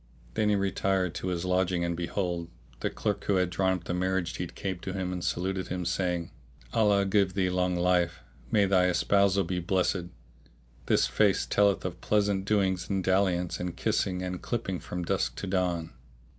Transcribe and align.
Then 0.33 0.49
he 0.49 0.55
retired 0.55 1.13
to 1.13 1.27
his 1.27 1.45
lodging 1.45 1.83
and 1.83 1.95
behold, 1.95 2.49
the 2.79 2.89
clerk 2.89 3.23
who 3.25 3.35
had 3.35 3.51
drawn 3.51 3.73
up 3.73 3.83
the 3.83 3.93
marriage 3.93 4.33
deed 4.33 4.55
came 4.55 4.79
to 4.79 4.93
him[FN#641] 4.93 5.13
and 5.13 5.23
saluted 5.23 5.67
him, 5.67 5.85
saying, 5.85 6.31
"Allah 6.73 7.05
give 7.05 7.35
thee 7.35 7.51
long 7.51 7.75
life! 7.75 8.21
May 8.49 8.65
thy 8.65 8.87
espousal 8.87 9.43
be 9.43 9.59
blessed! 9.59 10.05
This 10.87 11.05
face 11.05 11.45
telleth 11.45 11.85
of 11.85 12.01
pleasant 12.01 12.45
doings 12.45 12.89
and 12.89 13.03
dalliance 13.03 13.59
and 13.59 13.77
kissing 13.77 14.23
and 14.23 14.41
clipping 14.41 14.79
from 14.79 15.05
dusk 15.05 15.35
to 15.35 15.45
dawn." 15.45 15.91